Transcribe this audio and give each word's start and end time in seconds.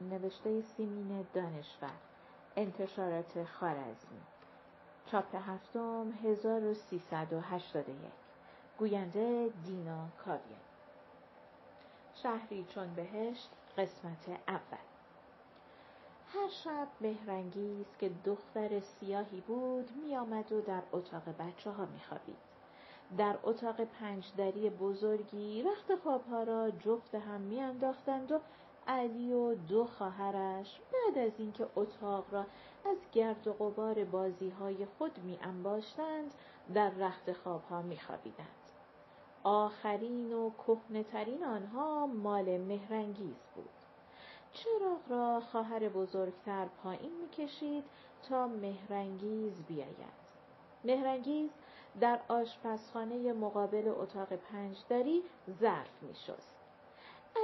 نوشته 0.00 0.62
سیمین 0.62 1.26
دانشور 1.34 1.90
انتشارات 2.56 3.44
خارزمی 3.44 4.20
چاپ 5.06 5.34
هفتم 5.34 6.12
1381 6.24 8.12
گوینده 8.78 9.50
دینا 9.64 10.08
کاویان. 10.24 10.60
شهری 12.14 12.66
چون 12.74 12.94
بهشت 12.94 13.50
قسمت 13.78 14.28
اول. 14.48 14.86
هر 16.34 16.48
شب 16.48 16.88
مهرنگیز 17.00 17.86
که 17.98 18.10
دختر 18.24 18.80
سیاهی 18.80 19.40
بود 19.40 19.90
میآمد 20.02 20.52
و 20.52 20.60
در 20.60 20.82
اتاق 20.92 21.22
بچه 21.28 21.70
ها 21.70 21.86
میخوابید. 21.86 22.36
در 23.18 23.38
اتاق 23.42 23.84
پنجدری 23.84 24.70
بزرگی 24.70 25.62
رخت 25.62 25.94
خوابها 25.94 26.42
را 26.42 26.70
جفت 26.70 27.14
هم 27.14 27.40
میانداختند 27.40 28.32
و 28.32 28.40
علی 28.88 29.32
و 29.32 29.54
دو 29.54 29.84
خواهرش 29.84 30.80
بعد 30.92 31.18
از 31.26 31.32
اینکه 31.38 31.66
اتاق 31.76 32.24
را 32.30 32.46
از 32.84 32.96
گرد 33.12 33.46
و 33.46 33.52
غبار 33.52 34.04
بازی 34.04 34.50
های 34.50 34.86
خود 34.98 35.18
می 35.18 35.38
انباشتند 35.42 36.34
در 36.74 36.90
رخت 36.90 37.32
خوابها 37.32 37.82
می 37.82 37.98
خوابیدند. 37.98 38.46
آخرین 39.42 40.32
و 40.32 40.50
کهنهترین 40.50 41.44
آنها 41.44 42.06
مال 42.06 42.58
مهرنگیز 42.58 43.36
بود. 43.54 43.68
چراغ 44.52 45.00
را 45.08 45.40
خواهر 45.40 45.88
بزرگتر 45.88 46.66
پایین 46.82 47.12
می‌کشید 47.20 47.84
تا 48.28 48.46
مهرنگیز 48.46 49.62
بیاید. 49.62 50.26
مهرنگیز 50.84 51.50
در 52.00 52.20
آشپزخانه 52.28 53.32
مقابل 53.32 53.92
اتاق 53.96 54.28
پنجدری 54.28 55.22
ظرف 55.60 56.02
میشست. 56.02 56.55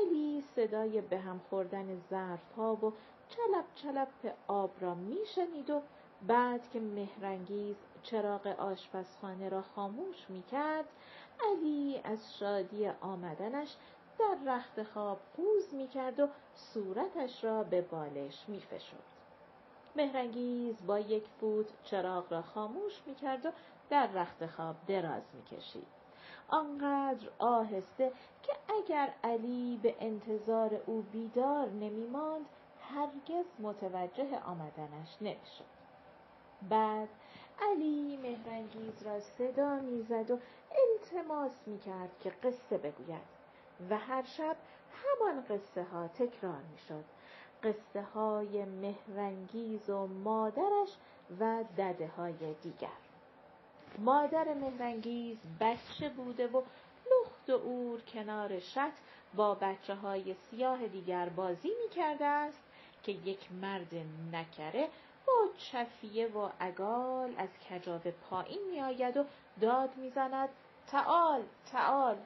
علی 0.00 0.44
صدای 0.56 1.00
به 1.00 1.18
هم 1.18 1.40
خوردن 1.50 2.02
ظرف 2.10 2.52
ها 2.56 2.74
و 2.74 2.92
چلپ 3.28 3.64
چلپ 3.74 4.34
آب 4.46 4.70
را 4.80 4.94
میشنید 4.94 5.70
و 5.70 5.82
بعد 6.26 6.70
که 6.70 6.80
مهرنگیز 6.80 7.76
چراغ 8.02 8.46
آشپزخانه 8.46 9.48
را 9.48 9.62
خاموش 9.62 10.30
می‌کرد 10.30 10.84
علی 11.50 12.00
از 12.04 12.34
شادی 12.38 12.88
آمدنش 12.88 13.76
در 14.18 14.36
رخت 14.46 14.82
خواب 14.82 15.18
قوز 15.36 15.74
می‌کرد 15.74 16.20
و 16.20 16.28
صورتش 16.54 17.44
را 17.44 17.62
به 17.62 17.82
بالش 17.82 18.44
میفشرد. 18.48 19.02
مهرنگیز 19.96 20.86
با 20.86 20.98
یک 20.98 21.24
فوت 21.40 21.66
چراغ 21.84 22.32
را 22.32 22.42
خاموش 22.42 23.02
می‌کرد 23.06 23.46
و 23.46 23.50
در 23.90 24.06
رخت 24.06 24.46
خواب 24.46 24.76
دراز 24.86 25.22
می‌کشید. 25.34 26.01
آنقدر 26.52 27.28
آهسته 27.38 28.12
که 28.42 28.52
اگر 28.78 29.12
علی 29.24 29.80
به 29.82 29.94
انتظار 30.00 30.80
او 30.86 31.02
بیدار 31.02 31.68
نمیماند 31.68 32.46
هرگز 32.80 33.44
متوجه 33.58 34.38
آمدنش 34.38 35.16
نمی‌شد. 35.20 35.64
بعد 36.68 37.08
علی 37.70 38.16
مهرنگیز 38.16 39.02
را 39.02 39.20
صدا 39.20 39.80
می‌زد 39.80 40.30
و 40.30 40.38
التماس 40.72 41.52
می‌کرد 41.66 42.10
که 42.20 42.30
قصه 42.30 42.78
بگوید 42.78 43.42
و 43.90 43.98
هر 43.98 44.22
شب 44.22 44.56
همان 44.92 45.44
قصه 45.44 45.82
ها 45.82 46.08
تکرار 46.08 46.60
می‌شد. 46.72 47.04
قصه 47.62 48.02
های 48.02 48.64
مهرنگیز 48.64 49.90
و 49.90 50.06
مادرش 50.06 50.96
و 51.40 51.64
دده 51.78 52.08
های 52.08 52.54
دیگر. 52.62 52.88
مادر 53.98 54.54
مهرنگیز 54.54 55.38
بچه 55.60 56.08
بوده 56.08 56.46
و 56.46 56.62
لخت 57.10 57.50
و 57.50 57.52
اور 57.52 58.00
کنار 58.00 58.58
شط 58.58 58.92
با 59.34 59.54
بچه 59.54 59.94
های 59.94 60.34
سیاه 60.34 60.86
دیگر 60.86 61.28
بازی 61.28 61.68
می 61.68 61.88
کرده 61.94 62.24
است 62.24 62.62
که 63.02 63.12
یک 63.12 63.52
مرد 63.52 63.94
نکره 64.32 64.88
با 65.26 65.48
چفیه 65.58 66.26
و 66.26 66.48
اگال 66.60 67.34
از 67.38 67.48
کجاوه 67.70 68.10
پایین 68.10 68.70
می 68.70 68.80
آید 68.80 69.16
و 69.16 69.24
داد 69.60 69.96
می 69.96 70.10
زند 70.10 70.48
تعال 70.86 71.42
تعال 71.72 72.16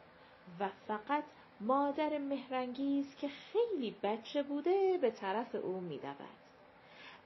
و 0.60 0.68
فقط 0.88 1.24
مادر 1.60 2.18
مهرنگیز 2.18 3.16
که 3.16 3.28
خیلی 3.28 3.96
بچه 4.02 4.42
بوده 4.42 4.98
به 5.00 5.10
طرف 5.10 5.54
او 5.54 5.80
می 5.80 5.98
دود. 5.98 6.45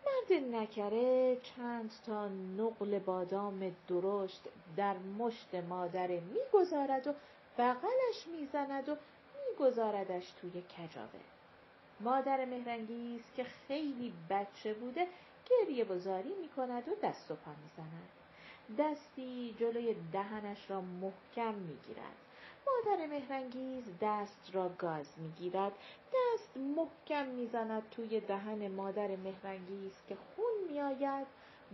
مرد 0.07 0.43
نکره 0.55 1.37
چند 1.43 1.93
تا 2.07 2.29
نقل 2.29 2.99
بادام 2.99 3.77
درشت 3.89 4.43
در 4.77 4.97
مشت 4.99 5.55
مادره 5.55 6.21
می‌گذارد 6.21 7.07
و 7.07 7.15
بغلش 7.59 8.27
می‌زند 8.33 8.89
و 8.89 8.97
میگذاردش 9.51 10.31
توی 10.31 10.51
کجاوه. 10.63 11.21
مادر 12.01 12.45
مهرنگیز 12.45 13.23
که 13.37 13.45
خیلی 13.45 14.13
بچه 14.31 14.75
بوده 14.75 15.07
گریه 15.51 15.85
بزاری 15.85 16.35
می‌کند 16.41 16.89
و 16.89 16.93
دست 17.03 17.31
و 17.31 17.35
پا 17.35 17.51
می‌زند. 17.51 18.09
دستی 18.79 19.55
جلوی 19.59 19.97
دهنش 20.13 20.71
را 20.71 20.81
محکم 20.81 21.55
می‌گیرد. 21.55 22.17
مادر 22.67 23.07
مهرنگیز 23.07 23.85
دست 24.01 24.51
را 24.53 24.69
گاز 24.69 25.19
می‌گیرد 25.19 25.73
دست 26.15 26.57
محکم 26.57 27.27
می‌زند 27.27 27.91
توی 27.91 28.21
دهن 28.21 28.69
مادر 28.69 29.17
مهرنگیز 29.17 30.03
که 30.09 30.17
خون 30.17 30.53
میآید. 30.69 31.27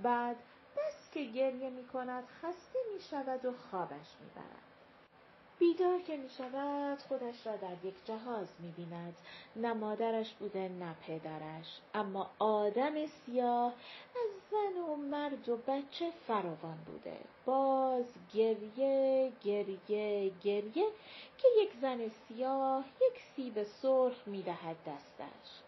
بعد 0.03 0.37
بس 0.77 1.11
که 1.11 1.25
گریه 1.25 1.71
می‌کند 1.71 2.25
خسته 2.27 2.79
می‌شود 2.95 3.45
و 3.45 3.53
خوابش 3.53 4.17
می‌برد. 4.21 4.66
بیدار 5.59 6.01
که 6.01 6.17
می 6.17 6.29
شود 6.31 6.99
خودش 6.99 7.47
را 7.47 7.57
در 7.57 7.77
یک 7.85 7.95
جهاز 8.05 8.49
می 8.59 8.71
بیند. 8.77 9.17
نه 9.57 9.73
مادرش 9.73 10.35
بوده 10.35 10.69
نه 10.69 10.95
پدرش. 11.07 11.81
اما 11.95 12.31
آدم 12.39 13.07
سیاه 13.07 13.73
از 14.11 14.31
زن 14.51 14.81
و 14.81 14.97
مرد 14.97 15.49
و 15.49 15.57
بچه 15.57 16.11
فراوان 16.27 16.79
بوده. 16.87 17.17
باز 17.45 18.05
گریه 18.35 19.33
گریه 19.45 20.33
گریه 20.45 20.89
که 21.39 21.49
یک 21.59 21.71
زن 21.81 22.09
سیاه 22.09 22.85
یک 23.01 23.23
سیب 23.37 23.63
سرخ 23.63 24.29
می 24.29 24.43
دهد 24.43 24.77
دستش. 24.87 25.63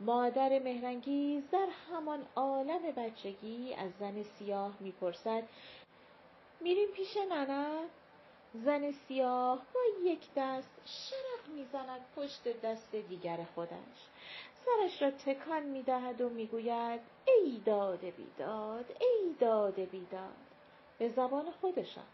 مادر 0.00 0.58
مهرنگیز 0.58 1.42
در 1.52 1.68
همان 1.90 2.26
عالم 2.36 2.82
بچگی 2.96 3.74
از 3.74 3.90
زن 4.00 4.22
سیاه 4.22 4.72
می‌پرسد 4.80 5.42
میریم 6.60 6.88
پیش 6.88 7.16
ننه 7.16 7.88
زن 8.64 8.90
سیاه 8.90 9.62
با 9.74 9.80
یک 10.10 10.20
دست 10.36 10.80
شرق 10.84 11.54
می‌زند 11.54 12.00
پشت 12.16 12.60
دست 12.60 12.96
دیگر 12.96 13.38
خودش. 13.54 14.08
سرش 14.64 15.02
را 15.02 15.10
تکان 15.10 15.62
می‌دهد 15.62 16.20
و 16.20 16.28
می‌گوید 16.28 17.00
ای 17.26 17.60
داد 17.64 18.00
بیداد 18.00 18.96
ای 19.00 19.34
داد 19.40 19.80
بیداد. 19.80 20.36
به 20.98 21.08
زبان 21.08 21.50
خودشان. 21.60 22.04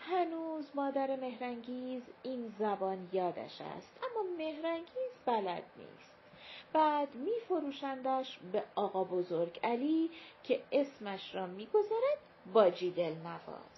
هنوز 0.00 0.70
مادر 0.74 1.16
مهرنگیز 1.16 2.02
این 2.22 2.54
زبان 2.58 3.08
یادش 3.12 3.60
است 3.60 4.00
اما 4.02 4.36
مهرنگیز 4.38 5.12
بلد 5.26 5.62
نیست. 5.76 6.14
بعد 6.72 7.14
میفروشندش 7.14 8.38
به 8.52 8.64
آقا 8.74 9.04
بزرگ 9.04 9.60
علی 9.62 10.10
که 10.42 10.62
اسمش 10.72 11.34
را 11.34 11.46
می‌گذارد 11.46 12.18
باجی 12.52 12.90
دل 12.90 13.14
نواز 13.14 13.77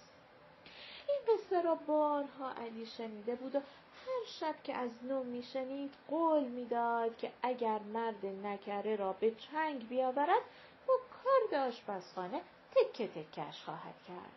قصه 1.51 1.61
را 1.61 1.75
بارها 1.75 2.51
علی 2.51 2.85
شنیده 2.85 3.35
بود 3.35 3.55
و 3.55 3.59
هر 3.59 4.25
شب 4.25 4.63
که 4.63 4.73
از 4.73 4.91
نو 5.03 5.23
میشنید 5.23 5.93
قول 6.07 6.43
می‌داد 6.43 7.17
که 7.17 7.31
اگر 7.43 7.79
مرد 7.79 8.25
نکره 8.25 8.95
را 8.95 9.13
به 9.13 9.31
چنگ 9.31 9.87
بیاورد 9.87 10.41
با 10.87 10.93
کارد 11.23 11.67
آشپزخانه 11.67 12.41
تکه 12.75 13.07
تکش 13.07 13.63
خواهد 13.63 13.95
کرد. 14.07 14.31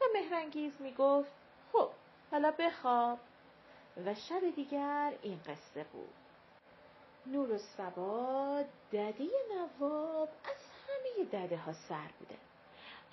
و 0.00 0.04
مهرنگیز 0.14 0.72
می‌گفت 0.80 1.32
خب 1.72 1.88
حالا 2.30 2.50
بخواب. 2.58 3.18
و 4.06 4.14
شب 4.14 4.50
دیگر 4.56 5.12
این 5.22 5.40
قصه 5.46 5.84
بود. 5.92 6.14
نور 7.26 7.52
و 7.52 7.58
سبا 7.58 8.64
ددی 8.92 9.30
نواب 9.54 10.28
از 10.44 10.70
همه 10.88 11.24
دده 11.24 11.56
ها 11.56 11.72
سر 11.72 12.08
بوده. 12.18 12.53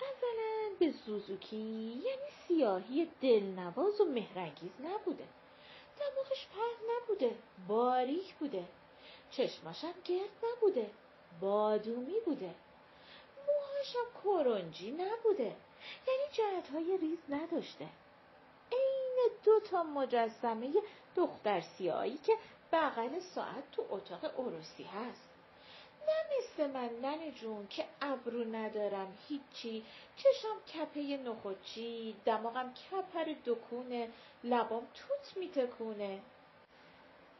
اولا 0.00 0.74
به 0.78 0.92
سوزوکی 0.92 1.56
یعنی 2.04 2.30
سیاهی 2.48 3.08
دلنواز 3.20 4.00
و 4.00 4.04
مهرنگیز 4.04 4.72
نبوده. 4.80 5.24
دماغش 6.00 6.46
پهن 6.46 6.96
نبوده 6.96 7.36
باریک 7.68 8.34
بوده. 8.34 8.64
چشماشم 9.30 9.94
گرد 10.04 10.30
نبوده 10.52 10.90
بادومی 11.40 12.20
بوده. 12.24 12.54
موهاشم 13.46 14.08
کرنجی 14.24 14.90
نبوده. 14.90 15.56
یعنی 16.08 16.32
جهتهای 16.32 16.96
ریز 16.96 17.18
نداشته. 17.28 17.88
عین 18.72 19.30
دو 19.44 19.60
تا 19.60 19.82
مجسمه 19.82 20.72
دختر 21.16 21.60
سیاهی 21.60 22.18
که 22.18 22.36
بغل 22.72 23.20
ساعت 23.20 23.70
تو 23.72 23.84
اتاق 23.90 24.24
عروسی 24.24 24.84
هست. 24.84 25.31
نه 26.08 26.38
مثل 26.38 26.70
من 26.70 26.90
ننه 27.02 27.30
جون 27.30 27.66
که 27.66 27.84
ابرو 28.00 28.44
ندارم 28.44 29.18
هیچی. 29.28 29.84
چشم 30.16 30.56
کپه 30.74 31.16
نخوچی 31.16 32.16
دماغم 32.24 32.74
کپر 32.74 33.34
دکونه 33.46 34.08
لبام 34.44 34.86
توت 34.94 35.36
میتکونه. 35.36 36.20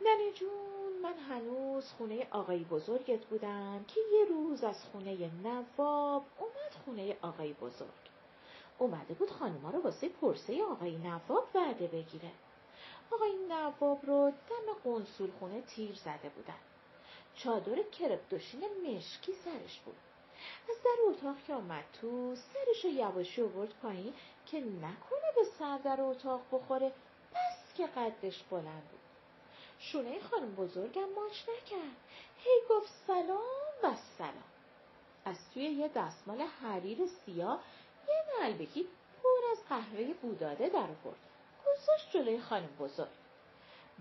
ننه 0.00 0.32
جون 0.34 0.92
من 1.02 1.18
هنوز 1.18 1.92
خونه 1.92 2.26
آقای 2.30 2.64
بزرگت 2.64 3.24
بودم 3.24 3.84
که 3.88 4.00
یه 4.12 4.24
روز 4.24 4.64
از 4.64 4.84
خونه 4.84 5.30
نواب 5.42 6.24
اومد 6.38 6.72
خونه 6.84 7.16
آقای 7.22 7.52
بزرگ. 7.52 8.02
اومده 8.78 9.14
بود 9.14 9.30
خانوما 9.30 9.70
رو 9.70 9.82
واسه 9.82 10.08
پرسه 10.08 10.62
آقای 10.64 10.96
نواب 10.96 11.48
وعده 11.54 11.86
بگیره. 11.86 12.30
آقای 13.12 13.32
نواب 13.48 14.06
رو 14.06 14.30
دم 14.30 14.90
قنسول 14.90 15.30
خونه 15.30 15.60
تیر 15.60 15.94
زده 15.94 16.28
بودن. 16.28 16.71
چادر 17.36 17.82
کرپدوشین 17.82 18.60
مشکی 18.86 19.32
سرش 19.44 19.80
بود 19.80 19.96
از 20.70 20.76
در 20.84 21.02
اتاق 21.08 21.36
که 21.46 21.54
آمد 21.54 21.84
تو 22.00 22.34
سرش 22.36 22.84
یواشی 22.84 23.42
آورد 23.42 23.74
پایین 23.82 24.14
که 24.46 24.60
نکنه 24.60 25.32
به 25.36 25.44
سر 25.58 25.78
در 25.78 26.00
اتاق 26.00 26.40
بخوره 26.52 26.92
بس 27.34 27.74
که 27.76 27.86
قدش 27.86 28.42
بلند 28.42 28.88
بود. 28.90 29.00
شونه 29.78 30.20
خانم 30.20 30.54
بزرگم 30.54 31.08
ماچ 31.16 31.42
نکرد. 31.42 31.96
هی 32.38 32.60
گفت 32.70 32.92
سلام 33.06 33.40
و 33.82 33.96
سلام. 34.18 34.52
از 35.24 35.36
توی 35.54 35.62
یه 35.62 35.88
دستمال 35.88 36.40
حریر 36.40 36.98
سیاه 37.06 37.60
یه 38.08 38.44
نلبکی 38.44 38.88
پر 39.22 39.50
از 39.52 39.58
قهوه 39.68 40.14
بوداده 40.14 40.68
در 40.68 40.78
آورد. 40.78 41.20
گذاشت 41.66 42.10
جلوی 42.12 42.40
خانم 42.40 42.76
بزرگ. 42.80 43.08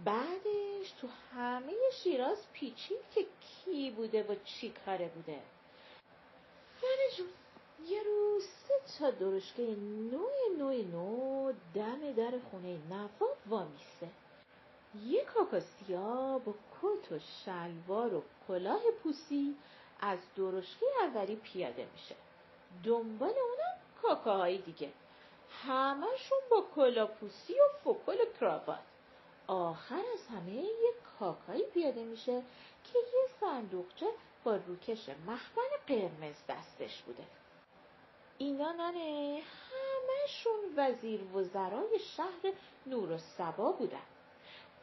بعدش 0.06 0.92
تو 1.02 1.08
همه 1.36 1.74
شیراز 2.04 2.38
پیچید 2.54 3.00
که 3.16 3.26
کی 3.42 3.92
بوده 3.92 4.24
و 4.24 4.36
چی 4.46 4.74
کاره 4.86 5.08
بوده. 5.08 5.40
ننه 6.84 7.18
جون 7.18 7.28
یه 7.88 8.04
روز 8.04 8.44
سه 8.44 9.00
تا 9.00 9.12
درشکه 9.12 9.76
نوع 10.12 10.58
نوع 10.58 10.82
نو 10.82 11.52
دم 11.76 12.12
در 12.12 12.40
خونه 12.52 12.78
نواب 12.90 13.38
وامیسته. 13.48 14.10
یه 15.06 15.26
کاکاسیا 15.26 16.40
با 16.46 16.54
کت 16.54 17.12
و 17.12 17.20
شلوار 17.20 18.14
و 18.14 18.24
کلاه 18.48 18.82
پوسی 19.04 19.56
از 20.00 20.20
درشکه 20.36 20.86
اولی 21.02 21.36
پیاده 21.36 21.88
میشه. 21.94 22.16
دنبال 22.84 23.30
اونم 23.30 23.76
کاکاهای 24.02 24.58
دیگه. 24.58 24.92
همشون 25.50 26.40
با 26.52 26.66
کلاپوسی 26.76 27.54
و 27.54 27.94
فکل 27.94 28.18
کراوات. 28.40 28.91
آخر 29.52 30.04
از 30.14 30.28
همه 30.28 30.54
یه 30.54 30.94
کاکایی 31.20 31.64
پیاده 31.64 32.04
میشه 32.04 32.44
که 32.84 33.00
یه 33.00 33.28
صندوقچه 33.40 34.08
با 34.44 34.56
روکش 34.56 35.10
مخمل 35.10 35.70
قرمز 35.88 36.36
دستش 36.50 37.02
بوده. 37.02 37.24
اینا 38.38 38.72
ننه 38.72 39.42
همشون 39.72 40.60
وزیر 40.78 41.24
وزرای 41.24 42.00
شهر 42.00 42.54
نور 42.86 43.12
و 43.12 43.18
سبا 43.18 43.72
بودن. 43.72 44.06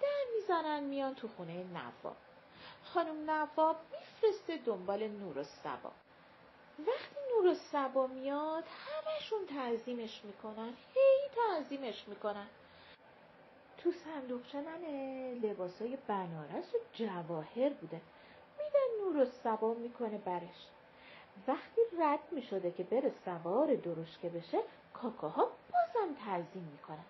در 0.02 0.24
می‌زنن 0.34 0.84
میان 0.84 1.14
تو 1.14 1.28
خونه 1.28 1.64
نواب. 1.64 2.16
خانم 2.84 3.30
نواب 3.30 3.76
میفرسته 3.92 4.56
دنبال 4.56 5.08
نور 5.08 5.38
و 5.38 5.44
سبا. 5.44 5.92
وقتی 6.78 7.16
نور 7.34 7.46
و 7.46 7.54
سبا 7.54 8.06
میاد 8.06 8.64
همشون 8.64 9.46
تعظیمش 9.46 10.20
می‌کنن. 10.24 10.74
هی 10.94 11.28
تعظیمش 11.36 12.08
می‌کنن. 12.08 12.46
تو 13.78 13.92
صندوق 13.92 14.46
چنن 14.46 14.84
لباسای 15.42 15.98
بنارس 16.06 16.74
و 16.74 16.78
جواهر 16.92 17.68
بوده. 17.68 18.00
میدن 18.58 19.04
نور 19.04 19.22
و 19.22 19.24
سبا 19.24 19.74
می‌کنه 19.74 20.18
برش. 20.18 20.68
وقتی 21.48 21.80
رد 22.00 22.32
می‌شده 22.32 22.70
که 22.70 22.82
بره 22.82 23.12
سوار 23.24 23.74
درشکه 23.74 24.28
بشه 24.28 24.58
کاکاها 24.94 25.44
بازم 25.44 26.14
تعظیم 26.24 26.68
می‌کنن. 26.72 27.04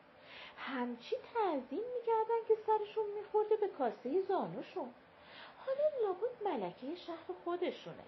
همچی 0.57 1.17
تعظیم 1.35 1.85
می‌کردن 1.97 2.41
که 2.49 2.55
سرشون 2.67 3.05
میخورده 3.19 3.57
به 3.57 3.69
کاسه 3.69 4.23
زانوشون. 4.23 4.89
حالا 5.59 6.09
لابد 6.09 6.63
ملکه 6.63 6.95
شهر 6.95 7.35
خودشونه. 7.45 8.05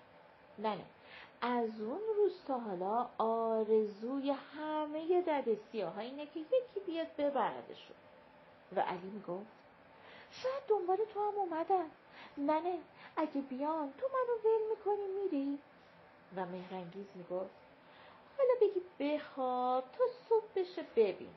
نه 0.58 0.74
نه. 0.74 0.84
از 1.40 1.80
اون 1.80 2.00
روز 2.16 2.44
تا 2.46 2.58
حالا 2.58 3.08
آرزوی 3.18 4.30
همه 4.30 5.22
دد 5.22 5.54
سیاه 5.54 5.98
اینه 5.98 6.26
که 6.26 6.40
یکی 6.40 6.80
بیاد 6.86 7.16
ببردشون. 7.18 7.96
و 8.76 8.80
علی 8.80 9.10
می‌گفت 9.10 9.46
شاید 10.30 10.62
دنبال 10.68 10.96
تو 11.14 11.20
هم 11.20 11.38
اومدن 11.38 11.90
ننه 12.38 12.78
اگه 13.16 13.40
بیان 13.40 13.92
تو 13.98 14.06
منو 14.06 14.38
ول 14.44 14.70
می‌کنی 14.70 15.22
میری. 15.22 15.58
و 16.36 16.46
مهرنگیز 16.46 17.06
می‌گفت 17.14 17.50
حالا 18.38 18.50
بگی 18.60 18.80
بخواب 19.00 19.84
تا 19.92 20.04
صبح 20.28 20.46
بشه 20.56 20.82
ببین 20.96 21.34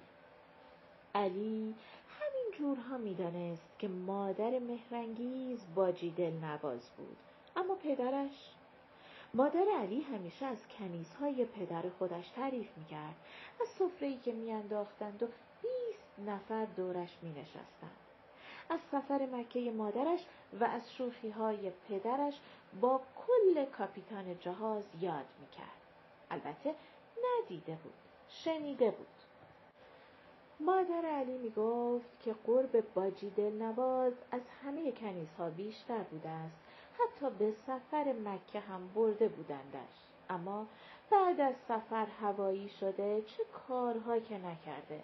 علی 1.16 1.76
همین 2.20 2.52
جورها 2.58 2.98
می‌دانست 2.98 3.80
که 3.80 3.88
مادر 3.88 4.60
مهرنگیز 4.60 5.66
باجی 5.76 6.12
دل 6.12 6.34
نواز 6.34 6.90
بود. 6.98 7.18
اما 7.56 7.76
پدرش 7.76 8.54
مادر 9.34 9.66
علی 9.80 10.02
همیشه 10.02 10.46
از 10.46 10.68
کنیزهای 10.68 11.46
پدر 11.46 11.84
خودش 12.00 12.30
تعریف 12.30 12.78
می‌کرد. 12.78 13.16
از 13.62 13.68
سفره‌ای 13.68 14.18
که 14.18 14.32
میانداختند 14.32 15.24
و 15.24 15.28
نفر 16.18 16.66
دورش 16.66 17.18
مینشستند. 17.22 17.98
از 18.70 18.80
سفر 18.92 19.26
مکه 19.26 19.72
مادرش 19.72 20.26
و 20.60 20.64
از 20.64 20.94
شوخی 20.94 21.30
های 21.30 21.72
پدرش 21.90 22.40
با 22.82 23.02
کل 23.28 23.66
کاپیتان 23.66 24.40
جهاز 24.40 24.84
یاد 25.00 25.26
می‌کرد. 25.40 25.82
البته 26.32 26.76
ندیده 27.24 27.76
بود 27.76 27.94
شنیده 28.30 28.92
بود. 28.92 29.08
مادر 30.60 31.06
علی 31.06 31.38
می 31.38 31.50
گفت 31.50 32.20
که 32.20 32.36
قرب 32.46 32.94
باجی 32.94 33.34
نواز 33.38 34.14
از 34.32 34.42
همه 34.64 34.92
کنیزها 34.92 35.50
بیشتر 35.50 36.04
بوده 36.04 36.30
است. 36.30 36.56
حتی 37.00 37.30
به 37.30 37.52
سفر 37.52 38.14
مکه 38.14 38.60
هم 38.60 38.88
برده 38.96 39.28
بودندش. 39.28 39.96
اما 40.30 40.68
بعد 41.10 41.42
از 41.42 41.56
سفر 41.68 42.06
هوایی 42.06 42.70
شده 42.70 43.22
چه 43.22 43.44
کارها 43.68 44.20
که 44.20 44.38
نکرده؟ 44.38 45.04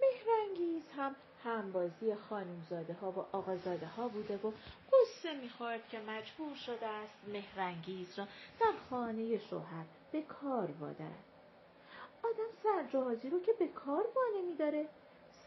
مهرنگیز 0.00 0.82
هم 0.96 1.16
همبازی 1.44 2.14
خانمزاده 2.14 2.92
ها 2.92 3.10
و 3.10 3.18
آقازاده 3.32 3.86
ها 3.86 4.08
بوده 4.08 4.36
و 4.36 4.52
قصه 4.92 5.34
می‌خورد 5.34 5.88
که 5.88 6.00
مجبور 6.00 6.54
شده 6.54 6.86
است 6.86 7.14
مهرنگیز 7.28 8.18
را 8.18 8.24
در 8.60 8.72
خانه 8.90 9.38
شوهر 9.38 9.84
به 10.12 10.22
کار 10.22 10.70
وادرد 10.80 11.24
آدم 12.22 12.50
سرجهازی 12.62 13.30
رو 13.30 13.40
که 13.40 13.52
به 13.52 13.68
کار 13.68 14.04
وانه 14.16 14.46
میداره. 14.46 14.88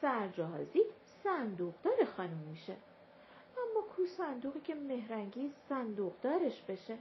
سرجهازی 0.02 0.82
صندوقدار 1.24 2.06
خانم 2.18 2.38
میشه 2.50 2.76
اما 3.58 3.82
کو 3.96 4.06
صندوقی 4.06 4.60
که 4.60 4.76
مهرنگیز 4.76 5.52
صندوقدارش 5.70 6.62
بشه؟ 6.62 6.98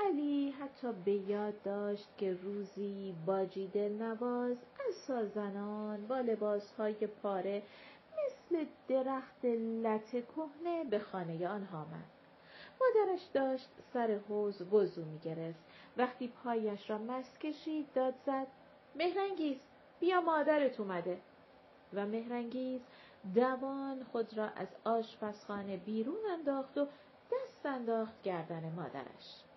علی 0.00 0.50
حتی 0.50 0.92
به 1.04 1.12
یاد 1.12 1.62
داشت 1.62 2.08
که 2.18 2.34
روزی 2.42 3.14
باجی 3.26 3.70
نواز 3.88 4.56
از 4.88 4.94
سازنان 4.94 6.06
با 6.06 6.20
لباسهای 6.20 7.06
پاره 7.06 7.62
مثل 8.12 8.64
درخت 8.88 9.44
لط 9.82 10.10
کهنه 10.10 10.84
به 10.90 10.98
خانه 10.98 11.48
آنها 11.48 11.78
آمد. 11.78 12.04
مادرش 12.80 13.22
داشت 13.34 13.68
سر 13.92 14.20
حوز 14.28 14.62
وضو 14.72 15.04
می 15.04 15.18
گرفت. 15.18 15.58
وقتی 15.96 16.28
پایش 16.28 16.90
را 16.90 16.98
مس 16.98 17.38
کشید 17.38 17.92
داد 17.94 18.14
زد 18.26 18.46
مهرنگیز 18.94 19.56
بیا 20.00 20.20
مادرت 20.20 20.80
اومده. 20.80 21.20
و 21.94 22.06
مهرنگیز 22.06 22.80
دوان 23.34 24.04
خود 24.12 24.38
را 24.38 24.48
از 24.48 24.68
آشپزخانه 24.84 25.76
بیرون 25.76 26.18
انداخت 26.32 26.78
و 26.78 26.86
دست 27.32 27.66
انداخت 27.66 28.22
گردن 28.22 28.72
مادرش. 28.76 29.47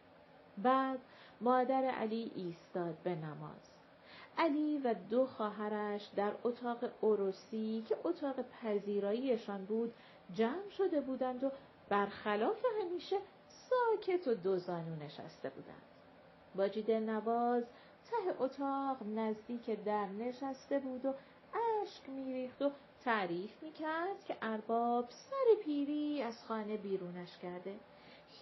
بعد 0.57 0.99
مادر 1.41 1.83
علی 1.83 2.31
ایستاد 2.35 2.95
به 3.03 3.15
نماز. 3.15 3.71
علی 4.37 4.77
و 4.77 4.93
دو 5.09 5.25
خواهرش 5.25 6.09
در 6.15 6.31
اتاق 6.43 6.77
اوروسی 7.01 7.85
که 7.89 7.97
اتاق 8.03 8.35
پذیراییشان 8.41 9.65
بود 9.65 9.93
جمع 10.33 10.69
شده 10.69 11.01
بودند 11.01 11.43
و 11.43 11.51
برخلاف 11.89 12.65
همیشه 12.81 13.17
ساکت 13.47 14.27
و 14.27 14.33
دوزانو 14.33 14.95
نشسته 14.95 15.49
بودند. 15.49 15.81
باجی 16.55 16.81
دلنواز 16.81 17.63
ته 18.11 18.43
اتاق 18.43 18.97
نزدیک 19.15 19.83
در 19.83 20.05
نشسته 20.05 20.79
بود 20.79 21.05
و 21.05 21.13
اشک 21.83 22.09
میریخت 22.09 22.61
و 22.61 22.71
تعریف 23.03 23.63
می‌کرد 23.63 24.23
که 24.27 24.37
ارباب 24.41 25.09
سر 25.09 25.63
پیری 25.63 26.21
از 26.21 26.43
خانه 26.43 26.77
بیرونش 26.77 27.37
کرده. 27.37 27.75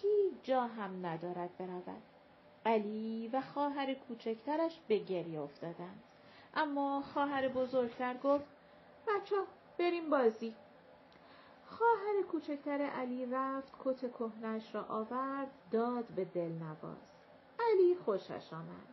هیچ 0.02 0.34
جا 0.42 0.62
هم 0.62 1.06
ندارد 1.06 1.56
برود. 1.58 2.02
علی 2.66 3.30
و 3.32 3.40
خواهر 3.40 3.94
کوچکترش 3.94 4.80
به 4.88 4.98
گریه 4.98 5.40
افتادند. 5.40 6.02
اما 6.54 7.02
خواهر 7.02 7.48
بزرگتر 7.48 8.16
گفت 8.16 8.44
بچه 9.06 9.36
بریم 9.78 10.10
بازی. 10.10 10.54
خواهر 11.66 12.22
کوچکتر 12.32 12.82
علی 12.82 13.26
رفت 13.26 13.72
کت 13.84 14.12
کهنش 14.12 14.74
را 14.74 14.84
آورد 14.84 15.50
داد 15.70 16.04
به 16.04 16.24
دلنواز. 16.24 16.96
علی 17.60 17.96
خوشش 18.04 18.52
آمد. 18.52 18.86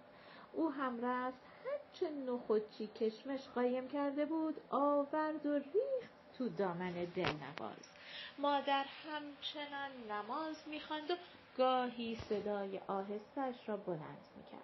او 0.53 0.71
هم 0.71 1.01
رفت 1.01 1.37
هرچه 1.65 2.09
نخودچی 2.09 2.87
کشمش 2.87 3.47
قایم 3.55 3.87
کرده 3.87 4.25
بود 4.25 4.61
آورد 4.69 5.45
و 5.45 5.53
ریخت 5.53 6.11
تو 6.37 6.49
دامن 6.49 6.93
دلنواز. 7.15 7.97
مادر 8.39 8.86
همچنان 9.06 9.91
نماز 10.12 10.56
می‌خواند 10.67 11.12
و 11.12 11.15
گاهی 11.58 12.15
صدای 12.15 12.79
آهستش 12.88 13.70
را 13.70 13.77
بلند 13.77 14.27
می‌کرد. 14.38 14.62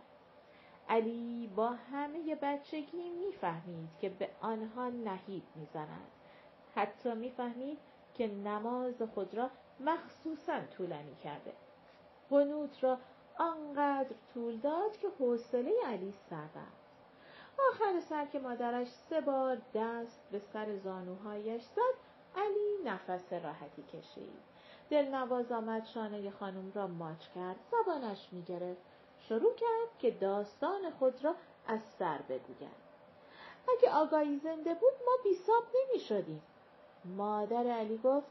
علی 0.89 1.47
با 1.55 1.69
همه 1.69 2.35
بچگی 2.35 3.09
می‌فهمید 3.09 3.89
که 4.01 4.09
به 4.09 4.29
آنها 4.41 4.89
نهیب 4.89 5.43
می‌زند. 5.55 6.11
حتی 6.75 7.13
می‌فهمید 7.13 7.77
که 8.13 8.27
نماز 8.27 9.01
خود 9.01 9.33
را 9.35 9.49
مخصوصا 9.79 10.59
طولانی 10.77 11.15
کرده. 11.15 11.53
قنوت 12.29 12.83
را 12.83 12.97
آنقدر 13.37 14.15
طول 14.33 14.57
داد 14.57 14.97
که 14.97 15.07
حوصله 15.19 15.71
علی 15.85 16.13
سر 16.29 16.43
رفت. 16.43 16.83
آخر 17.69 17.99
سر 17.99 18.25
که 18.25 18.39
مادرش 18.39 18.87
سه 18.87 19.21
بار 19.21 19.57
دست 19.73 20.21
به 20.31 20.39
سر 20.39 20.77
زانوهایش 20.77 21.63
زد 21.63 22.02
علی 22.37 22.83
نفس 22.85 23.33
راحتی 23.33 23.83
کشید. 23.83 24.53
دلنواز 24.89 25.51
آمد 25.51 25.85
شانه 25.85 26.31
خانم 26.31 26.71
را 26.75 26.87
ماچ 26.87 27.27
کرد. 27.35 27.55
زبانش 27.71 28.27
می‌گرفت. 28.31 28.81
شروع 29.19 29.55
کرد 29.55 29.97
که 29.99 30.11
داستان 30.11 30.91
خود 30.91 31.25
را 31.25 31.35
از 31.67 31.81
سر 31.99 32.17
بگوید. 32.17 32.83
اگه 33.77 33.91
آگاهی 33.91 34.39
زنده 34.39 34.73
بود 34.73 34.93
ما 35.05 35.11
بیساب 35.23 35.63
نمی 35.75 35.99
شدیم. 35.99 36.41
مادر 37.05 37.67
علی 37.67 37.97
گفت 38.03 38.27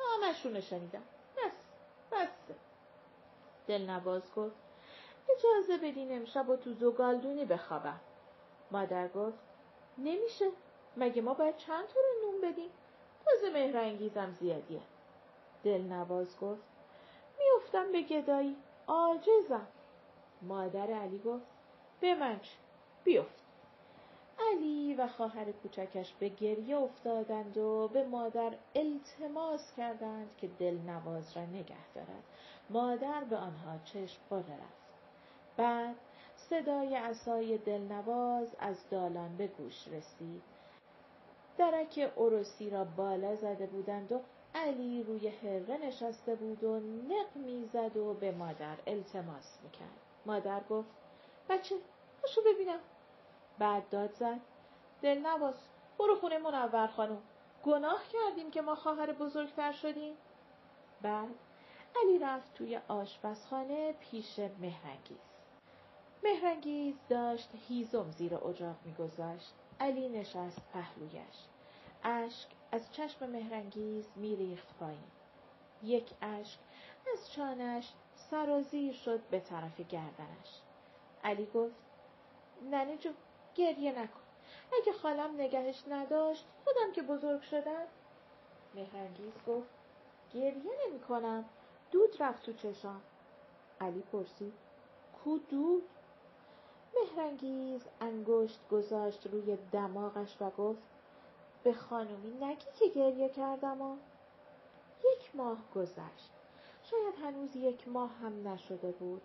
همشونو 0.00 0.60
شنیدم. 0.60 1.02
بس 1.36 1.66
بس. 2.12 2.56
دلنواز 3.66 4.22
گفت 4.36 4.56
اجازه 5.28 5.76
بدین 5.76 6.16
امشب 6.16 6.48
و 6.48 6.56
تو 6.56 6.72
زگالدونی 6.72 7.44
بخوابم. 7.44 8.00
مادر 8.70 9.08
گفت 9.08 9.38
نمیشه. 9.98 10.50
مگه 10.96 11.22
ما 11.22 11.34
باید 11.34 11.56
چند 11.56 11.86
طور 11.86 12.02
نون 12.22 12.50
بدیم؟ 12.50 12.70
تازه 13.26 13.52
مهرنگیزم 13.52 14.32
زیادیه. 14.32 14.80
دلنواز 15.64 16.38
گفت 16.40 16.62
میافتم 17.38 17.92
به 17.92 18.02
گدایی. 18.02 18.56
عاجزم. 18.86 19.66
مادر 20.42 20.90
علی 20.90 21.18
گفت 21.18 21.46
به 22.00 22.14
من 22.14 22.40
بیفت. 23.04 23.46
علی 24.38 24.94
و 24.94 25.08
خواهر 25.08 25.52
کوچکش 25.52 26.12
به 26.12 26.28
گریه 26.28 26.76
افتادند 26.76 27.56
و 27.58 27.88
به 27.88 28.04
مادر 28.04 28.52
التماس 28.74 29.72
کردند 29.76 30.30
که 30.36 30.48
دلنواز 30.58 31.36
را 31.36 31.44
نگه 31.44 31.88
دارد. 31.94 32.24
مادر 32.70 33.24
به 33.24 33.36
آنها 33.36 33.78
چشم 33.84 34.20
قره 34.30 34.38
رفت. 34.38 34.86
بعد 35.56 35.96
صدای 36.36 36.94
عصای 36.94 37.58
دلنواز 37.58 38.56
از 38.58 38.88
دالان 38.90 39.36
به 39.36 39.46
گوش 39.46 39.88
رسید. 39.88 40.55
درک 41.58 41.98
عروسی 41.98 42.70
را 42.70 42.84
بالا 42.84 43.36
زده 43.36 43.66
بودند 43.66 44.12
و 44.12 44.20
علی 44.54 45.02
روی 45.02 45.28
هره 45.28 45.76
نشسته 45.76 46.34
بود 46.34 46.64
و 46.64 46.80
نق 46.80 47.36
می‌زد 47.36 47.96
و 47.96 48.14
به 48.14 48.32
مادر 48.32 48.76
التماس 48.86 49.58
می‌کرد. 49.62 50.00
مادر 50.26 50.60
گفت 50.70 50.88
بچه 51.48 51.74
پاشو 52.22 52.40
ببینم. 52.46 52.78
بعد 53.58 53.88
داد 53.88 54.12
زد 54.12 54.40
دلنواز 55.02 55.54
برو 55.98 56.16
خونه 56.16 56.38
منور 56.38 56.86
خانم. 56.86 57.22
گناه 57.64 58.02
کردیم 58.12 58.50
که 58.50 58.60
ما 58.62 58.74
خواهر 58.74 59.12
بزرگتر 59.12 59.72
شدیم. 59.72 60.16
بعد 61.02 61.34
علی 62.02 62.18
رفت 62.18 62.54
توی 62.54 62.80
آشپزخانه 62.88 63.92
پیش 63.92 64.38
مهرنگیز. 64.38 65.18
مهرنگیز 66.24 66.94
داشت 67.08 67.50
هیزم 67.68 68.10
زیر 68.10 68.34
اجاق 68.34 68.76
میگذاشت. 68.84 69.54
علی 69.80 70.08
نشست 70.08 70.62
پهلویش. 70.72 71.36
اشک 72.04 72.48
از 72.72 72.92
چشم 72.92 73.26
مهرنگیز 73.26 74.08
میریخت 74.16 74.74
پایین. 74.80 75.10
یک 75.82 76.10
اشک 76.22 76.58
از 77.12 77.30
چانش 77.32 77.92
سرازیر 78.14 78.92
شد 78.92 79.20
به 79.30 79.40
طرف 79.40 79.80
گردنش. 79.80 80.60
علی 81.24 81.46
گفت 81.54 81.74
ننه 82.70 82.96
جو 82.96 83.10
گریه 83.54 83.92
نکن. 83.92 84.20
اگه 84.82 84.92
خالم 84.92 85.40
نگهش 85.40 85.82
نداشت 85.88 86.46
خودم 86.64 86.92
که 86.92 87.02
بزرگ 87.02 87.40
شدم. 87.40 87.86
مهرنگیز 88.74 89.32
گفت 89.46 89.68
گریه 90.34 90.72
نمی 90.86 91.00
کنم 91.00 91.44
دود 91.90 92.22
رفت 92.22 92.42
تو 92.42 92.52
چشام. 92.52 93.02
علی 93.80 94.02
پرسید 94.12 94.52
کو 95.24 95.38
دود 95.38 95.82
مهرنگیز 97.00 97.82
انگشت 98.00 98.68
گذاشت 98.70 99.26
روی 99.26 99.58
دماغش 99.72 100.36
و 100.40 100.50
گفت 100.50 100.82
به 101.64 101.72
خانومی 101.72 102.30
نگی 102.30 102.66
که 102.78 102.88
گریه 102.88 103.28
کردم 103.28 103.82
و 103.82 103.96
یک 105.14 105.36
ماه 105.36 105.58
گذشت. 105.74 106.30
شاید 106.82 107.14
هنوز 107.22 107.56
یک 107.56 107.88
ماه 107.88 108.10
هم 108.10 108.48
نشده 108.48 108.92
بود. 108.92 109.22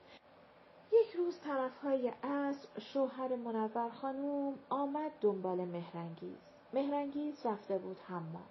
یک 0.92 1.16
روز 1.16 1.40
طرفهای 1.40 2.14
عصر 2.24 2.68
شوهر 2.80 3.36
منور 3.36 3.90
خانوم 3.90 4.60
آمد 4.70 5.12
دنبال 5.22 5.58
مهرنگیز. 5.58 6.38
مهرنگیز 6.74 7.46
رفته 7.46 7.78
بود 7.78 8.00
حمام. 8.08 8.46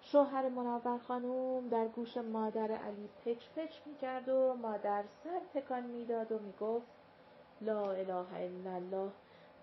شوهر 0.00 0.48
منور 0.48 0.98
خانوم 0.98 1.68
در 1.68 1.88
گوش 1.88 2.16
مادر 2.16 2.72
علی 2.72 3.08
پچ 3.24 3.48
پچ 3.56 3.72
می‌کرد 3.86 4.28
و 4.28 4.54
مادر 4.54 5.04
سر 5.24 5.60
تکان 5.60 5.82
می‌داد 5.82 6.32
و 6.32 6.38
می‌گفت 6.38 6.86
لا 7.60 7.90
اله 7.92 8.34
الا 8.34 8.74
الله. 8.74 9.10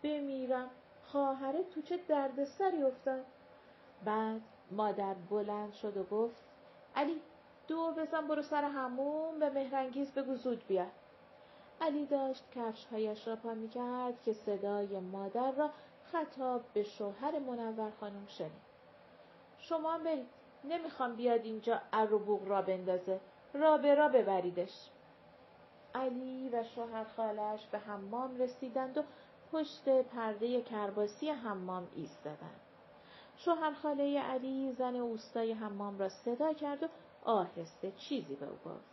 بمیرم. 0.04 0.70
خواهره 1.04 1.64
تو 1.64 1.82
چه 1.82 2.00
دردسری 2.08 2.84
افتاد؟ 2.84 3.26
بعد 4.06 4.42
مادر 4.72 5.14
بلند 5.14 5.74
شد 5.74 5.98
و 5.98 6.04
گفت 6.04 6.44
علی 6.96 7.22
دو 7.68 7.92
بزن 7.92 8.28
برو 8.28 8.42
سر 8.42 8.64
هموم 8.64 9.40
به 9.40 9.50
مهرنگیز 9.50 10.12
بگو 10.12 10.36
زود 10.36 10.68
بیاد. 10.68 10.92
علی 11.82 12.06
داشت 12.06 12.44
کفشهایش 12.56 13.28
را 13.28 13.36
پا 13.36 13.54
می‌کرد 13.54 14.22
که 14.22 14.34
صدای 14.34 15.00
مادر 15.00 15.52
را 15.52 15.70
خطاب 16.12 16.62
به 16.74 16.84
شوهر 16.84 17.40
منور 17.40 17.92
خانم 18.00 18.26
شنید. 18.28 18.52
شما 19.58 19.98
برید. 19.98 20.28
نمی‌خوام 20.64 21.16
بیاد 21.16 21.46
اینجا 21.46 21.82
ار 21.94 22.14
و 22.14 22.46
را 22.46 22.62
بندازه. 22.62 23.20
را 23.54 23.78
به 23.78 23.96
را 23.96 24.10
ببریدش. 24.10 24.90
علی 25.96 26.50
و 26.50 26.64
شوهر 26.64 27.04
خالش 27.04 27.68
به 27.72 27.80
حمام 27.80 28.38
رسیدند 28.38 28.98
و 28.98 29.04
پشت 29.52 29.90
پرده 29.90 30.62
کرباسی 30.62 31.30
حمام 31.30 31.88
ایستادند. 31.96 32.60
شوهر 33.38 33.74
خاله 33.74 34.20
علی 34.20 34.74
زن 34.78 34.96
اوستای 34.96 35.52
حمام 35.52 36.00
را 36.00 36.10
صدا 36.10 36.54
کرد 36.54 36.84
و 36.84 36.88
آهسته 37.26 37.92
چیزی 37.92 38.36
به 38.36 38.46
او 38.46 38.58
گفت. 38.66 38.86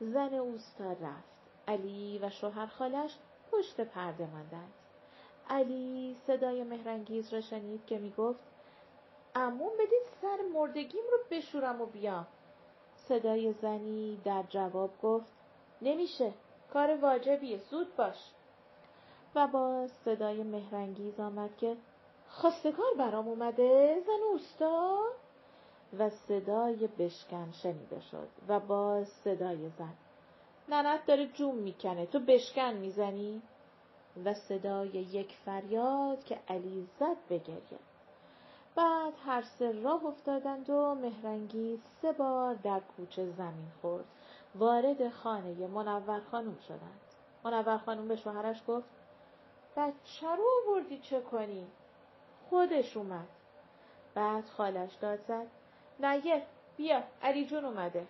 زن 0.00 0.34
اوستا 0.34 0.92
رفت. 0.92 1.32
علی 1.68 2.18
و 2.22 2.30
شوهر 2.30 2.66
خالش 2.66 3.16
پشت 3.52 3.80
پرده 3.80 4.26
ماندند. 4.26 4.72
علی 5.50 6.16
صدای 6.26 6.64
مهرنگیز 6.64 7.34
را 7.34 7.40
شنید 7.40 7.86
که 7.86 7.98
می‌گفت 7.98 8.40
امون 9.34 9.72
بدید 9.74 10.02
سر 10.22 10.38
مردگیم 10.54 11.02
رو 11.12 11.18
بشورم 11.30 11.80
و 11.80 11.86
بیام. 11.86 12.26
صدای 12.96 13.52
زنی 13.52 14.20
در 14.24 14.42
جواب 14.48 14.90
گفت 15.02 15.41
نمیشه. 15.82 16.32
کار 16.72 16.96
واجبیه. 16.96 17.58
زود 17.58 17.96
باش. 17.96 18.16
و 19.34 19.46
باز 19.46 19.90
صدای 20.04 20.42
مهرنگیز 20.42 21.20
آمد 21.20 21.56
که 21.56 21.76
خواستگار 22.28 22.94
برام 22.98 23.28
اومده 23.28 24.00
زن 24.06 24.22
اوستا 24.32 24.98
و 25.98 26.10
صدای 26.10 26.86
بشکن 26.86 27.52
شنیده 27.52 28.00
شد. 28.00 28.28
و 28.48 28.60
باز 28.60 29.08
صدای 29.08 29.68
زن. 29.68 29.94
ننت 30.68 31.06
داره 31.06 31.26
جوم 31.26 31.54
می‌کنه. 31.54 32.06
تو 32.06 32.20
بشکن 32.20 32.72
می‌زنی؟ 32.72 33.42
و 34.24 34.34
صدای 34.34 34.88
یک 34.88 35.36
فریاد 35.44 36.24
که 36.24 36.38
علی 36.48 36.88
زد 37.00 37.16
به 37.28 37.38
گریه. 37.38 37.78
بعد 38.74 39.12
هر 39.26 39.42
سه 39.42 39.72
راه 39.72 40.06
افتادند 40.06 40.70
و 40.70 40.94
مهرنگی 40.94 41.78
سه 42.02 42.12
بار 42.12 42.54
در 42.54 42.80
کوچه 42.96 43.30
زمین 43.30 43.70
خورد. 43.82 44.04
وارد 44.54 45.08
خانه 45.08 45.66
منور 45.66 46.20
خانوم 46.30 46.58
شدند. 46.68 47.00
منور 47.44 47.78
خانوم 47.78 48.08
به 48.08 48.16
شوهرش 48.16 48.62
گفت 48.68 48.88
بچه 49.76 50.36
رو 50.36 50.44
آوردی 50.68 50.98
چه 50.98 51.20
کنی؟ 51.20 51.66
خودش 52.50 52.96
اومد. 52.96 53.28
بعد 54.14 54.44
خالش 54.44 54.94
داد 54.94 55.20
زد 55.28 55.46
نگه 56.00 56.42
بیا 56.76 57.02
علی 57.22 57.46
جون 57.46 57.64
اومده. 57.64 58.06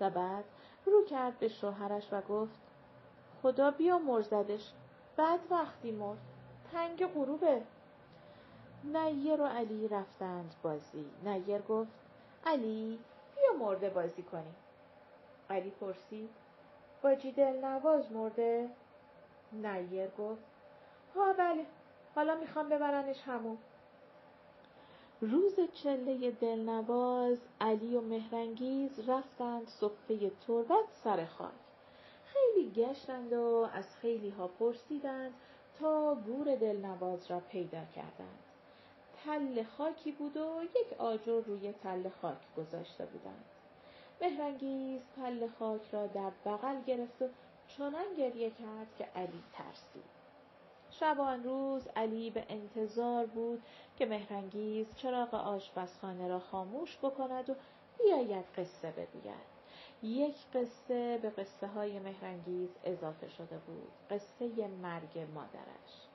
و 0.00 0.10
بعد 0.10 0.44
رو 0.86 1.04
کرد 1.04 1.38
به 1.38 1.48
شوهرش 1.48 2.12
و 2.12 2.20
گفت 2.20 2.60
خدا 3.42 3.70
بیا 3.70 3.98
مرزدش. 3.98 4.72
بعد 5.16 5.40
وقتی 5.50 5.90
مرد 5.90 6.18
تنگ 6.72 7.06
غروبه. 7.06 7.62
نیر 8.84 9.40
و 9.40 9.44
علی 9.44 9.88
رفتند 9.88 10.54
بازی. 10.62 11.10
نیر 11.24 11.62
گفت 11.62 11.92
علی 12.46 12.98
بیا 13.36 13.66
مرده 13.66 13.90
بازی 13.90 14.22
کنیم. 14.22 14.56
علی 15.50 15.70
پرسید 15.70 16.30
باجی 17.02 17.32
دل 17.32 17.64
نواز 17.64 18.12
مرده 18.12 18.68
نیر 19.52 20.08
گفت. 20.08 20.44
ها 21.14 21.32
بله. 21.32 21.66
حالا 22.14 22.34
می‌خوام 22.34 22.68
ببرنش 22.68 23.20
همون. 23.20 23.58
روز 25.20 25.56
چله 25.72 26.30
دلنواز 26.30 27.38
علی 27.60 27.96
و 27.96 28.00
مهرنگیز 28.00 29.08
رفتند 29.08 29.68
صفه 29.68 30.30
تربت 30.46 30.84
سر 31.04 31.24
خاک. 31.24 31.52
خیلی 32.24 32.70
گشتند 32.70 33.32
و 33.32 33.68
از 33.72 33.96
خیلی 33.96 34.30
ها 34.30 34.48
پرسیدند 34.48 35.34
تا 35.78 36.14
گور 36.14 36.56
دلنواز 36.56 37.30
را 37.30 37.40
پیدا 37.40 37.84
کردند. 37.96 38.38
تل 39.24 39.62
خاکی 39.62 40.12
بود 40.12 40.36
و 40.36 40.62
یک 40.62 41.00
آجر 41.00 41.40
روی 41.40 41.72
تل 41.72 42.08
خاک 42.08 42.54
گذاشته 42.56 43.06
بودند. 43.06 43.44
مهرنگیز 44.22 45.00
تل 45.16 45.46
خاک 45.58 45.90
را 45.92 46.06
در 46.06 46.30
بغل 46.46 46.80
گرفت 46.86 47.22
و 47.22 47.28
چنان 47.68 48.14
گریه 48.18 48.50
کرد 48.50 48.96
که 48.98 49.04
علی 49.04 49.42
ترسید. 49.52 50.22
شبان 50.90 51.44
روز 51.44 51.88
علی 51.96 52.30
به 52.30 52.46
انتظار 52.48 53.26
بود 53.26 53.62
که 53.96 54.06
مهرنگیز 54.06 54.96
چراغ 54.96 55.34
آشپزخانه 55.34 56.28
را 56.28 56.38
خاموش 56.38 56.98
بکند 56.98 57.50
و 57.50 57.54
بیاید 57.98 58.44
قصه 58.56 58.90
بگوید. 58.90 59.52
یک 60.02 60.36
قصه 60.54 61.18
به 61.22 61.30
قصه 61.30 61.66
های 61.66 61.98
مهرنگیز 61.98 62.70
اضافه 62.84 63.28
شده 63.28 63.58
بود. 63.58 63.92
قصه 64.10 64.68
مرگ 64.82 65.18
مادرش. 65.34 66.08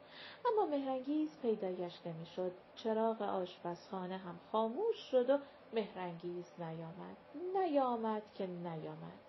اما 0.46 0.66
مهرنگیز 0.66 1.38
پیدایش 1.42 1.94
نمی‌شد. 2.06 2.52
چراغ 2.76 3.22
آشپزخانه 3.22 4.18
هم 4.18 4.40
خاموش 4.52 4.96
شد 4.96 5.30
و 5.30 5.38
مهرنگیز 5.74 6.46
نیامد 6.60 7.18
نیامد 7.56 8.22
که 8.36 8.48
نیامد 8.48 9.20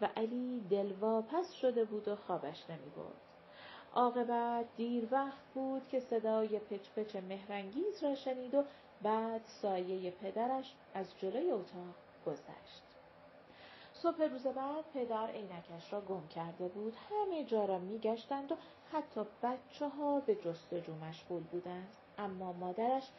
و 0.00 0.08
علی 0.16 0.60
دلواپس 0.70 1.52
شده 1.52 1.84
بود 1.84 2.08
و 2.08 2.16
خوابش 2.16 2.70
نمی 2.70 2.90
برد. 2.96 3.20
عاقبت 3.94 4.66
دیر 4.76 5.08
وقت 5.10 5.44
بود 5.54 5.88
که 5.88 6.00
صدای 6.00 6.58
پچ 6.58 7.16
مهرنگیز 7.16 8.04
را 8.04 8.14
شنید 8.14 8.54
و 8.54 8.64
بعد 9.02 9.44
سایه 9.44 10.10
پدرش 10.10 10.74
از 10.94 11.06
جلوی 11.18 11.50
اتاق 11.50 11.94
گذشت. 12.26 12.82
صبح 13.92 14.22
روز 14.22 14.46
بعد 14.46 14.84
پدر 14.94 15.26
عینکش 15.26 15.92
را 15.92 16.00
گم 16.00 16.28
کرده 16.28 16.68
بود 16.68 16.96
همه 17.10 17.44
جا 17.44 17.64
را 17.64 17.78
میگشتند 17.78 18.52
و 18.52 18.56
حتی 18.92 19.20
بچه 19.42 19.88
ها 19.88 20.20
به 20.20 20.34
جستجو 20.34 20.94
مشغول 20.94 21.42
بودند 21.42 21.96
اما 22.18 22.52
مادرش 22.52 23.10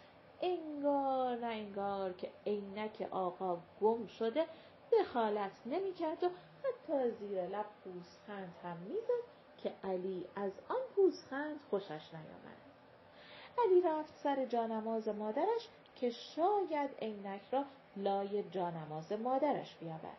انگار 0.41 1.37
نه 1.37 1.47
انگار 1.47 2.13
که 2.13 2.29
عینک 2.45 3.07
آقا 3.11 3.57
گم 3.81 4.07
شده 4.07 4.45
دخالت 4.99 5.51
نمی‌کرد 5.65 6.23
و 6.23 6.27
حتی 6.63 7.11
زیر 7.11 7.47
لب 7.47 7.65
پوزخند 7.83 8.55
هم 8.63 8.77
می‌زد 8.77 9.23
که 9.57 9.73
علی 9.83 10.25
از 10.35 10.51
آن 10.69 10.81
پوزخند 10.95 11.59
خوشش 11.69 12.13
نیامد. 12.13 12.59
علی 13.65 13.81
رفت 13.81 14.13
سر 14.23 14.45
جانماز 14.45 15.07
مادرش 15.07 15.67
که 15.95 16.09
شاید 16.09 16.89
عینک 17.01 17.41
را 17.51 17.65
لای 17.95 18.43
جانماز 18.43 19.11
مادرش 19.11 19.75
بیابد. 19.75 20.17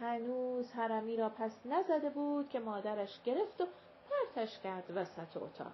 هنوز 0.00 0.72
حرمی 0.72 1.16
را 1.16 1.28
پس 1.28 1.66
نزده 1.66 2.10
بود 2.10 2.48
که 2.48 2.60
مادرش 2.60 3.22
گرفت 3.22 3.60
و 3.60 3.66
پرتش 4.10 4.58
کرد 4.58 4.92
وسط 4.96 5.36
اتاق. 5.36 5.72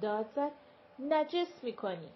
داد 0.00 0.26
زد 0.36 0.52
نجس 0.98 1.64
می‌کنی. 1.64 2.08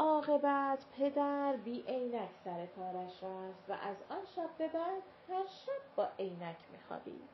عاقبت 0.00 0.84
پدر 0.98 1.56
بی 1.56 1.84
عینک 1.88 2.30
سر 2.44 2.66
کارش 2.66 3.22
رفت 3.22 3.70
و 3.70 3.72
از 3.72 3.96
آن 4.10 4.26
شب 4.36 4.48
به 4.58 4.68
بعد 4.68 5.02
هر 5.28 5.46
شب 5.46 5.82
با 5.96 6.08
عینک 6.18 6.56
میخوابید 6.72 7.28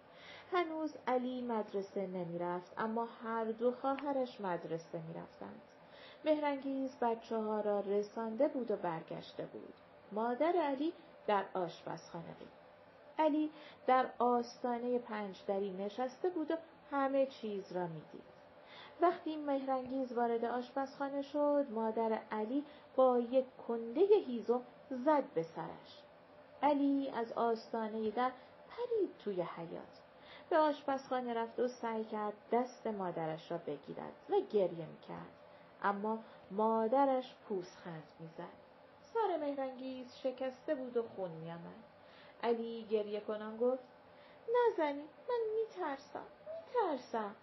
هنوز 0.52 0.96
علی 1.06 1.42
مدرسه 1.42 2.06
نمی‌رفت 2.06 2.72
اما 2.78 3.08
هر 3.24 3.44
دو 3.44 3.72
خواهرش 3.72 4.40
مدرسه 4.40 5.00
می‌رفتند. 5.08 5.62
مهرنگیز 6.24 6.96
بچه 7.00 7.36
ها 7.36 7.60
را 7.60 7.80
رسانده 7.80 8.48
بود 8.48 8.70
و 8.70 8.76
برگشته 8.76 9.46
بود. 9.46 9.74
مادر 10.12 10.52
علی 10.56 10.92
در 11.26 11.44
آشپزخانه 11.54 12.34
بود. 12.38 12.52
علی 13.18 13.50
در 13.86 14.06
آستانه 14.18 14.98
پنجدری 14.98 15.70
نشسته 15.70 16.28
بود 16.28 16.50
و 16.50 16.56
همه 16.90 17.26
چیز 17.26 17.72
را 17.72 17.86
می‌دید. 17.86 18.35
وقتی 19.00 19.36
مهرنگیز 19.36 20.12
وارد 20.12 20.44
آشپزخانه 20.44 21.22
شد 21.22 21.66
مادر 21.70 22.18
علی 22.30 22.64
با 22.96 23.18
یک 23.18 23.44
کنده 23.68 24.00
هیزم 24.00 24.62
زد 24.90 25.24
به 25.34 25.42
سرش. 25.42 26.02
علی 26.62 27.10
از 27.10 27.32
آستانه 27.32 28.10
در 28.10 28.30
پرید 28.70 29.18
توی 29.18 29.42
حیات 29.42 30.00
به 30.50 30.58
آشپزخانه 30.58 31.34
رفت 31.34 31.60
و 31.60 31.68
سعی 31.68 32.04
کرد 32.04 32.34
دست 32.52 32.86
مادرش 32.86 33.50
را 33.50 33.58
بگیرد 33.58 34.12
و 34.30 34.40
گریه 34.52 34.86
می‌کرد. 34.86 35.32
اما 35.82 36.18
مادرش 36.50 37.34
پوزخند 37.48 38.08
می‌زد. 38.20 38.66
سر 39.14 39.36
مهرنگیز 39.36 40.16
شکسته 40.16 40.74
بود 40.74 40.96
و 40.96 41.02
خون 41.02 41.30
میآمد. 41.30 41.84
علی 42.42 42.86
گریه 42.90 43.20
کنان 43.20 43.56
گفت 43.56 43.82
نزنی 44.54 45.04
من 45.28 45.40
میترسم 45.54 46.26
میترسم. 46.46 47.34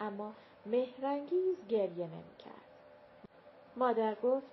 اما 0.00 0.32
مهرنگیز 0.66 1.56
گریه 1.68 2.06
نمی‌کرد. 2.06 2.54
مادر 3.76 4.14
گفت 4.14 4.46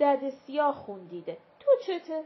دد 0.00 0.30
سیاه 0.30 0.74
خون 0.74 1.06
دیده 1.06 1.38
تو 1.60 1.70
چته؟ 1.82 2.24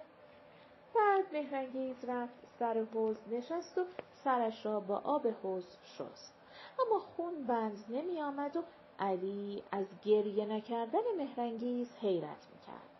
بعد 0.94 1.24
مهرنگیز 1.32 2.04
رفت 2.08 2.34
سر 2.58 2.86
حوز 2.94 3.16
نشست 3.30 3.78
و 3.78 3.84
سرش 4.24 4.66
را 4.66 4.80
با 4.80 4.96
آب 5.04 5.26
حوز 5.42 5.76
شست. 5.84 6.34
اما 6.78 6.98
خون 6.98 7.46
بند 7.46 7.84
نمی 7.88 8.20
آمد 8.20 8.56
و 8.56 8.62
علی 8.98 9.62
از 9.72 9.86
گریه 10.04 10.46
نکردن 10.46 11.00
مهرنگیز 11.18 11.96
حیرت 12.00 12.46
می 12.52 12.60
کرد. 12.66 12.90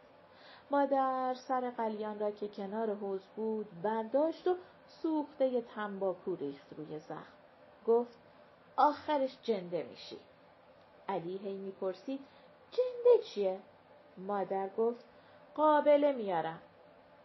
مادر 0.70 1.34
سر 1.34 1.70
قلیان 1.70 2.18
را 2.18 2.30
که 2.30 2.48
کنار 2.48 2.94
حوز 2.94 3.22
بود 3.36 3.82
برداشت 3.82 4.48
و 4.48 4.56
سوخته 4.86 5.60
تنباکو 5.60 6.36
ریخت 6.36 6.66
روی 6.76 6.98
زخم. 6.98 7.32
گفت 7.86 8.18
آخرش 8.76 9.36
جنده 9.42 9.82
میشی. 9.82 10.18
علی 11.08 11.36
هی 11.36 11.54
می‌پرسید 11.54 12.20
جنده 12.70 13.24
چیه؟ 13.24 13.58
مادر 14.18 14.68
گفت 14.68 15.04
قابله 15.54 16.12
میارم. 16.12 16.62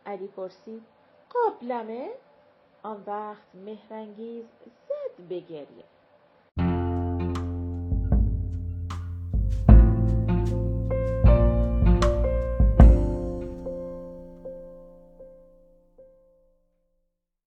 علی 0.05 0.27
پرسید 0.27 0.83
قابلمه؟ 1.29 2.09
آن 2.83 3.03
وقت 3.07 3.55
مهرنگیز 3.55 4.45
زد 4.89 5.23
به 5.29 5.39
گریه. 5.39 5.83